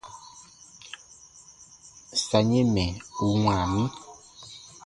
Sa 2.25 2.39
yɛ̃ 2.49 2.65
mɛ̀ 2.73 2.87
u 3.25 3.25
wãa 3.43 3.63
mi. 3.73 3.83